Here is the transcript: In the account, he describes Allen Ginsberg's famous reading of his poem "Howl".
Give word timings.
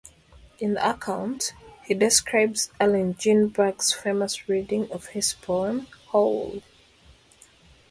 In 0.57 0.73
the 0.73 0.89
account, 0.95 1.53
he 1.83 1.93
describes 1.93 2.71
Allen 2.79 3.13
Ginsberg's 3.13 3.93
famous 3.93 4.49
reading 4.49 4.91
of 4.91 5.05
his 5.09 5.35
poem 5.35 5.85
"Howl". 6.11 6.63